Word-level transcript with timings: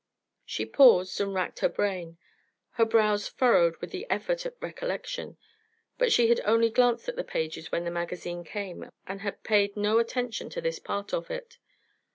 She 0.47 0.65
paused 0.65 1.21
and 1.21 1.31
racked 1.31 1.59
her 1.59 1.69
brain, 1.69 2.17
her 2.71 2.85
brows 2.85 3.27
furrowed 3.27 3.77
with 3.77 3.91
the 3.91 4.07
effort 4.09 4.47
at 4.47 4.57
recollection, 4.59 5.37
but 5.99 6.11
she 6.11 6.27
had 6.27 6.41
only 6.43 6.71
glanced 6.71 7.07
at 7.07 7.17
the 7.17 7.23
pages 7.23 7.71
when 7.71 7.83
the 7.83 7.91
magazine 7.91 8.43
came, 8.43 8.89
and 9.05 9.21
had 9.21 9.43
paid 9.43 9.77
no 9.77 9.99
attention 9.99 10.49
to 10.49 10.59
this 10.61 10.79
part 10.79 11.13
of 11.13 11.29
it. 11.29 11.59